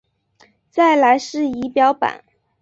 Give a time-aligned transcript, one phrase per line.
[0.71, 2.23] 再来是仪表板